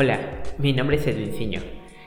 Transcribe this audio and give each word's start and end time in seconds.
Hola, 0.00 0.20
mi 0.58 0.72
nombre 0.72 0.96
es 0.96 1.04
Edwin 1.08 1.32
Ciño. 1.32 1.60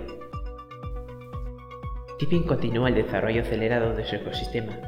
Deepin 2.20 2.44
continúa 2.44 2.90
el 2.90 2.95
desarrollo 2.95 3.41
acelerado 3.41 3.95
de 3.95 4.05
su 4.05 4.17
ecosistema. 4.17 4.80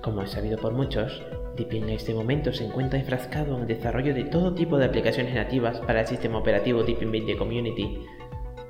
Como 0.00 0.22
es 0.22 0.30
sabido 0.30 0.56
por 0.56 0.72
muchos, 0.72 1.20
Deepin 1.56 1.84
en 1.84 1.90
este 1.90 2.14
momento 2.14 2.52
se 2.52 2.64
encuentra 2.64 3.00
enfrascado 3.00 3.56
en 3.56 3.62
el 3.62 3.66
desarrollo 3.66 4.14
de 4.14 4.24
todo 4.24 4.54
tipo 4.54 4.78
de 4.78 4.84
aplicaciones 4.84 5.34
nativas 5.34 5.80
para 5.80 6.02
el 6.02 6.06
sistema 6.06 6.38
operativo 6.38 6.84
Deepin 6.84 7.10
20 7.10 7.36
Community, 7.38 8.06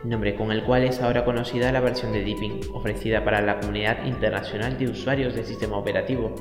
nombre 0.02 0.34
con 0.34 0.50
el 0.50 0.64
cual 0.64 0.84
es 0.84 1.02
ahora 1.02 1.26
conocida 1.26 1.72
la 1.72 1.80
versión 1.80 2.14
de 2.14 2.24
Deepin 2.24 2.58
ofrecida 2.72 3.22
para 3.22 3.42
la 3.42 3.60
comunidad 3.60 4.06
internacional 4.06 4.78
de 4.78 4.88
usuarios 4.88 5.34
del 5.34 5.44
sistema 5.44 5.76
operativo, 5.76 6.34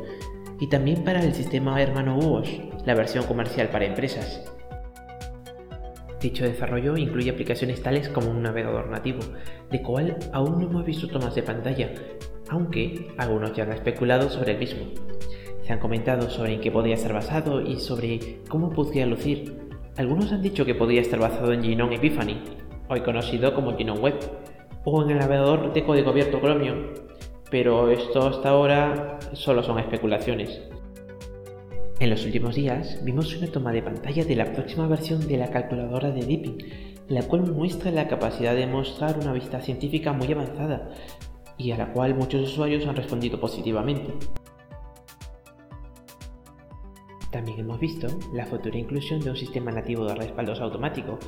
y 0.61 0.67
también 0.67 1.03
para 1.03 1.21
el 1.21 1.33
sistema 1.33 1.81
hermano 1.81 2.17
UOS, 2.19 2.49
la 2.85 2.95
versión 2.95 3.25
comercial 3.25 3.67
para 3.67 3.85
empresas. 3.85 4.49
Dicho 6.23 6.45
desarrollo 6.45 6.95
incluye 6.95 7.31
aplicaciones 7.31 7.83
tales 7.83 8.07
como 8.07 8.31
un 8.31 8.41
navegador 8.41 8.89
nativo, 8.89 9.19
de 9.69 9.81
cual 9.81 10.15
aún 10.31 10.57
no 10.57 10.69
hemos 10.69 10.85
visto 10.85 11.09
tomas 11.09 11.35
de 11.35 11.43
pantalla, 11.43 11.91
aunque 12.47 13.09
algunos 13.17 13.51
ya 13.53 13.63
han 13.63 13.73
especulado 13.73 14.29
sobre 14.29 14.53
el 14.53 14.57
mismo. 14.57 14.85
Se 15.63 15.73
han 15.73 15.79
comentado 15.79 16.29
sobre 16.29 16.53
en 16.53 16.61
qué 16.61 16.71
podría 16.71 16.95
estar 16.95 17.11
basado 17.11 17.59
y 17.59 17.75
sobre 17.75 18.39
cómo 18.47 18.69
podría 18.69 19.05
lucir. 19.05 19.67
Algunos 19.97 20.31
han 20.31 20.41
dicho 20.41 20.63
que 20.63 20.75
podría 20.75 21.01
estar 21.01 21.19
basado 21.19 21.51
en 21.51 21.61
Genome 21.61 21.97
Epiphany, 21.97 22.41
hoy 22.87 23.01
conocido 23.01 23.53
como 23.53 23.77
Genome 23.77 23.99
Web, 23.99 24.19
o 24.85 25.03
en 25.03 25.11
el 25.11 25.19
navegador 25.19 25.73
de 25.73 25.83
código 25.83 26.11
abierto 26.11 26.39
Chromium, 26.39 26.85
pero 27.51 27.91
esto 27.91 28.27
hasta 28.27 28.47
ahora 28.47 29.19
solo 29.33 29.61
son 29.61 29.77
especulaciones. 29.77 30.61
En 32.03 32.09
los 32.09 32.25
últimos 32.25 32.55
días 32.55 32.99
vimos 33.05 33.33
una 33.37 33.49
toma 33.49 33.71
de 33.71 33.81
pantalla 33.81 34.25
de 34.25 34.35
la 34.35 34.51
próxima 34.51 34.87
versión 34.87 35.25
de 35.25 35.37
la 35.37 35.49
calculadora 35.49 36.11
de 36.11 36.25
Deepin, 36.25 36.57
la 37.07 37.23
cual 37.23 37.49
muestra 37.49 37.91
la 37.91 38.09
capacidad 38.09 38.53
de 38.53 38.67
mostrar 38.67 39.17
una 39.17 39.31
vista 39.31 39.61
científica 39.61 40.11
muy 40.11 40.29
avanzada 40.29 40.91
y 41.57 41.71
a 41.71 41.77
la 41.77 41.93
cual 41.93 42.13
muchos 42.13 42.41
usuarios 42.41 42.85
han 42.87 42.97
respondido 42.97 43.39
positivamente. 43.39 44.11
También 47.31 47.59
hemos 47.59 47.79
visto 47.79 48.07
la 48.33 48.47
futura 48.47 48.77
inclusión 48.77 49.21
de 49.21 49.29
un 49.29 49.37
sistema 49.37 49.71
nativo 49.71 50.03
de 50.03 50.15
respaldos 50.15 50.59
automático 50.59 51.19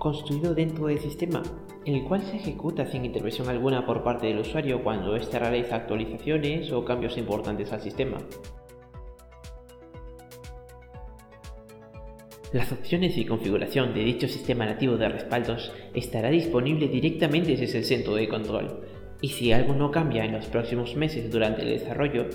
construido 0.00 0.56
dentro 0.56 0.88
del 0.88 0.98
sistema, 0.98 1.40
el 1.84 2.02
cual 2.02 2.22
se 2.22 2.34
ejecuta 2.34 2.84
sin 2.86 3.04
intervención 3.04 3.48
alguna 3.48 3.86
por 3.86 4.02
parte 4.02 4.26
del 4.26 4.40
usuario 4.40 4.82
cuando 4.82 5.14
éste 5.14 5.38
realiza 5.38 5.76
actualizaciones 5.76 6.72
o 6.72 6.84
cambios 6.84 7.16
importantes 7.16 7.72
al 7.72 7.80
sistema. 7.80 8.18
Las 12.52 12.70
opciones 12.70 13.16
y 13.16 13.24
configuración 13.24 13.92
de 13.92 14.04
dicho 14.04 14.28
sistema 14.28 14.66
nativo 14.66 14.96
de 14.96 15.08
respaldos 15.08 15.72
estará 15.94 16.30
disponible 16.30 16.86
directamente 16.86 17.56
desde 17.56 17.78
el 17.78 17.84
centro 17.84 18.14
de 18.14 18.28
control, 18.28 18.82
y 19.20 19.28
si 19.30 19.52
algo 19.52 19.74
no 19.74 19.90
cambia 19.90 20.24
en 20.24 20.32
los 20.32 20.46
próximos 20.46 20.94
meses 20.94 21.30
durante 21.30 21.62
el 21.62 21.70
desarrollo, 21.70 22.26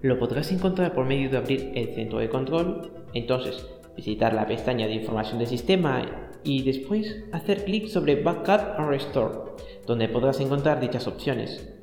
lo 0.00 0.18
podrás 0.18 0.50
encontrar 0.50 0.94
por 0.94 1.04
medio 1.04 1.28
de 1.28 1.36
abrir 1.36 1.72
el 1.74 1.94
centro 1.94 2.20
de 2.20 2.30
control, 2.30 2.92
entonces 3.12 3.66
visitar 3.96 4.32
la 4.32 4.46
pestaña 4.46 4.86
de 4.86 4.94
información 4.94 5.38
del 5.38 5.48
sistema 5.48 6.30
y 6.42 6.62
después 6.62 7.24
hacer 7.32 7.64
clic 7.64 7.88
sobre 7.88 8.22
Backup 8.22 8.78
and 8.78 8.88
Restore, 8.88 9.52
donde 9.86 10.08
podrás 10.08 10.40
encontrar 10.40 10.80
dichas 10.80 11.06
opciones. 11.06 11.79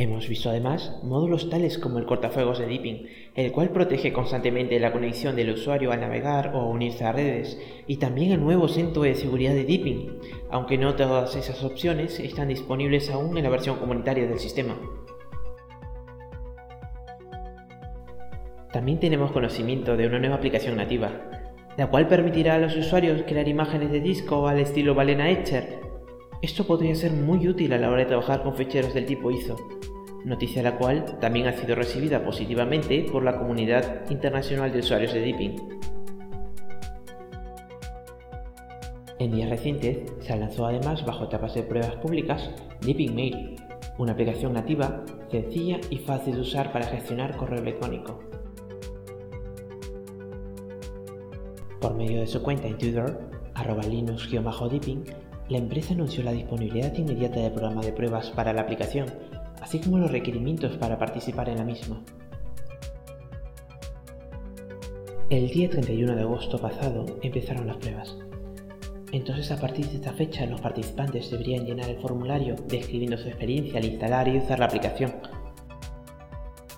Hemos 0.00 0.30
visto 0.30 0.48
además 0.48 0.98
módulos 1.02 1.50
tales 1.50 1.76
como 1.76 1.98
el 1.98 2.06
cortafuegos 2.06 2.58
de 2.58 2.66
Deepin, 2.66 3.06
el 3.34 3.52
cual 3.52 3.68
protege 3.68 4.14
constantemente 4.14 4.80
la 4.80 4.92
conexión 4.92 5.36
del 5.36 5.50
usuario 5.50 5.92
al 5.92 6.00
navegar 6.00 6.52
o 6.54 6.70
unirse 6.70 7.04
a 7.04 7.12
redes, 7.12 7.60
y 7.86 7.98
también 7.98 8.32
el 8.32 8.40
nuevo 8.40 8.66
centro 8.66 9.02
de 9.02 9.14
seguridad 9.14 9.52
de 9.52 9.64
Deepin, 9.64 10.18
aunque 10.50 10.78
no 10.78 10.94
todas 10.94 11.36
esas 11.36 11.62
opciones 11.62 12.18
están 12.18 12.48
disponibles 12.48 13.10
aún 13.10 13.36
en 13.36 13.44
la 13.44 13.50
versión 13.50 13.76
comunitaria 13.76 14.26
del 14.26 14.38
sistema. 14.38 14.74
También 18.72 19.00
tenemos 19.00 19.32
conocimiento 19.32 19.98
de 19.98 20.06
una 20.06 20.18
nueva 20.18 20.36
aplicación 20.36 20.78
nativa, 20.78 21.10
la 21.76 21.88
cual 21.88 22.08
permitirá 22.08 22.54
a 22.54 22.58
los 22.58 22.74
usuarios 22.74 23.22
crear 23.26 23.46
imágenes 23.48 23.92
de 23.92 24.00
disco 24.00 24.48
al 24.48 24.60
estilo 24.60 24.94
Balena 24.94 25.28
Etcher. 25.28 25.78
Esto 26.40 26.66
podría 26.66 26.94
ser 26.94 27.12
muy 27.12 27.46
útil 27.46 27.74
a 27.74 27.78
la 27.78 27.90
hora 27.90 27.98
de 27.98 28.06
trabajar 28.06 28.42
con 28.42 28.54
ficheros 28.54 28.94
del 28.94 29.04
tipo 29.04 29.30
ISO, 29.30 29.58
noticia 30.24 30.62
la 30.62 30.76
cual 30.76 31.18
también 31.20 31.46
ha 31.46 31.52
sido 31.52 31.74
recibida 31.74 32.24
positivamente 32.24 33.06
por 33.10 33.22
la 33.22 33.38
comunidad 33.38 34.08
internacional 34.10 34.72
de 34.72 34.80
usuarios 34.80 35.12
de 35.12 35.20
Deepin. 35.20 35.56
En 39.18 39.32
días 39.32 39.50
recientes 39.50 39.98
se 40.20 40.36
lanzó 40.36 40.66
además 40.66 41.04
bajo 41.04 41.24
etapas 41.24 41.54
de 41.54 41.62
pruebas 41.62 41.96
públicas 41.96 42.50
Deepin 42.80 43.14
Mail, 43.14 43.56
una 43.98 44.12
aplicación 44.12 44.54
nativa 44.54 45.04
sencilla 45.30 45.78
y 45.90 45.98
fácil 45.98 46.34
de 46.34 46.40
usar 46.40 46.72
para 46.72 46.86
gestionar 46.86 47.36
correo 47.36 47.60
electrónico. 47.60 48.18
Por 51.80 51.94
medio 51.94 52.20
de 52.20 52.26
su 52.26 52.42
cuenta 52.42 52.66
en 52.66 52.78
Twitter, 52.78 53.18
arroba 53.54 53.82
linux-deepin, 53.82 55.04
la 55.48 55.58
empresa 55.58 55.94
anunció 55.94 56.22
la 56.22 56.32
disponibilidad 56.32 56.94
inmediata 56.94 57.40
del 57.40 57.52
programa 57.52 57.82
de 57.82 57.92
pruebas 57.92 58.30
para 58.30 58.52
la 58.52 58.62
aplicación 58.62 59.06
así 59.60 59.80
como 59.80 59.98
los 59.98 60.10
requerimientos 60.10 60.76
para 60.76 60.98
participar 60.98 61.48
en 61.48 61.58
la 61.58 61.64
misma. 61.64 62.02
El 65.30 65.48
día 65.48 65.70
31 65.70 66.16
de 66.16 66.22
agosto 66.22 66.58
pasado 66.58 67.06
empezaron 67.22 67.66
las 67.66 67.76
pruebas. 67.76 68.16
Entonces 69.12 69.50
a 69.50 69.60
partir 69.60 69.86
de 69.86 69.96
esta 69.96 70.12
fecha 70.12 70.46
los 70.46 70.60
participantes 70.60 71.30
deberían 71.30 71.64
llenar 71.64 71.88
el 71.88 71.98
formulario 71.98 72.56
describiendo 72.68 73.16
su 73.16 73.28
experiencia 73.28 73.78
al 73.78 73.84
instalar 73.84 74.28
y 74.28 74.38
usar 74.38 74.58
la 74.58 74.66
aplicación. 74.66 75.12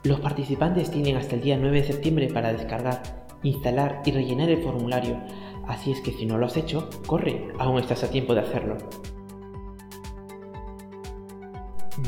Los 0.05 0.21
participantes 0.21 0.91
tienen 0.91 1.17
hasta 1.17 1.37
el 1.37 1.43
día 1.43 1.57
9 1.57 1.81
de 1.81 1.87
septiembre 1.87 2.29
para 2.29 2.53
descargar, 2.53 3.03
instalar 3.43 4.03
y 4.05 4.11
rellenar 4.11 4.49
el 4.49 4.63
formulario, 4.63 5.19
así 5.69 5.93
es 5.93 6.01
que 6.01 6.13
si 6.13 6.27
no 6.27 6.39
lo 6.39 6.47
has 6.47 6.57
hecho, 6.57 6.91
corre, 7.07 7.49
aún 7.59 7.79
estás 7.79 8.03
a 8.03 8.11
tiempo 8.11 8.35
de 8.35 8.41
hacerlo. 8.41 8.77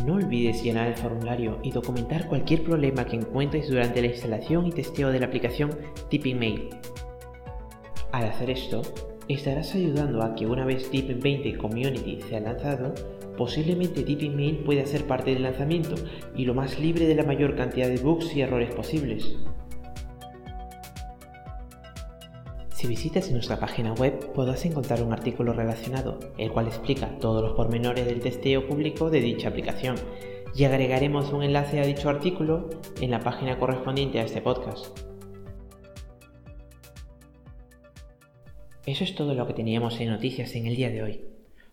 No 0.03 0.15
olvides 0.15 0.63
llenar 0.63 0.89
el 0.89 0.97
formulario 0.97 1.59
y 1.63 1.71
documentar 1.71 2.27
cualquier 2.29 2.63
problema 2.63 3.07
que 3.07 3.17
encuentres 3.17 3.69
durante 3.69 4.01
la 4.01 4.09
instalación 4.09 4.67
y 4.67 4.73
testeo 4.73 5.11
de 5.11 5.21
la 5.21 5.27
aplicación 5.27 5.71
Tipping 6.11 6.39
Mail. 6.39 6.69
Al 8.13 8.25
hacer 8.25 8.51
esto, 8.51 8.83
estarás 9.29 9.75
ayudando 9.75 10.23
a 10.23 10.35
que 10.35 10.47
una 10.47 10.65
vez 10.65 10.91
Tipping 10.91 11.21
20 11.21 11.57
Community 11.57 12.21
sea 12.29 12.41
lanzado, 12.41 12.93
posiblemente 13.39 14.03
Tipping 14.03 14.37
Mail 14.37 14.59
pueda 14.59 14.85
ser 14.85 15.07
parte 15.07 15.33
del 15.33 15.45
lanzamiento 15.45 15.95
y 16.37 16.45
lo 16.45 16.55
más 16.55 16.79
libre 16.79 17.07
de 17.07 17.15
la 17.15 17.25
mayor 17.25 17.57
cantidad 17.57 17.89
de 17.89 17.99
bugs 17.99 18.35
y 18.37 18.43
errores 18.43 18.75
posibles. 18.75 19.37
Si 22.85 22.89
visitas 22.89 23.33
nuestra 23.33 23.59
página 23.59 23.95
web 23.95 24.31
podrás 24.35 24.67
encontrar 24.67 25.03
un 25.03 25.15
artículo 25.15 25.55
relacionado, 25.55 26.21
el 26.37 26.53
cual 26.53 26.67
explica 26.67 27.19
todos 27.19 27.43
los 27.43 27.55
pormenores 27.55 28.05
del 28.05 28.21
testeo 28.21 28.69
público 28.69 29.09
de 29.09 29.23
dicha 29.23 29.49
aplicación, 29.49 29.97
y 30.55 30.65
agregaremos 30.65 31.33
un 31.33 31.43
enlace 31.43 31.81
a 31.81 31.87
dicho 31.87 32.11
artículo 32.11 32.69
en 33.01 33.11
la 33.11 33.21
página 33.21 33.59
correspondiente 33.59 34.21
a 34.21 34.25
este 34.25 34.43
podcast. 34.43 34.99
Eso 38.85 39.05
es 39.05 39.15
todo 39.15 39.33
lo 39.33 39.47
que 39.47 39.55
teníamos 39.55 39.99
en 40.01 40.11
noticias 40.11 40.55
en 40.55 40.67
el 40.67 40.77
día 40.77 40.91
de 40.91 41.03
hoy. 41.03 41.25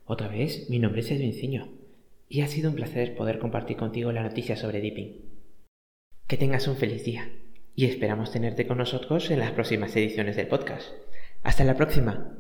Otra 0.06 0.30
vez, 0.30 0.70
mi 0.70 0.80
nombre 0.80 1.02
es 1.02 1.12
Edwin 1.12 1.34
Ciño, 1.34 1.74
y 2.30 2.40
ha 2.40 2.48
sido 2.48 2.70
un 2.70 2.78
placer 2.78 3.16
poder 3.18 3.38
compartir 3.38 3.76
contigo 3.76 4.14
la 4.14 4.24
noticia 4.24 4.56
sobre 4.56 4.80
Deepin. 4.80 5.26
Que 6.28 6.38
tengas 6.38 6.70
un 6.70 6.78
feliz 6.78 7.04
día 7.04 7.30
y 7.76 7.86
esperamos 7.86 8.32
tenerte 8.32 8.68
con 8.68 8.78
nosotros 8.78 9.30
en 9.32 9.40
las 9.40 9.52
próximas 9.52 9.96
ediciones 9.96 10.36
del 10.36 10.48
podcast. 10.48 10.90
Hasta 11.44 11.64
la 11.64 11.76
próxima. 11.76 12.36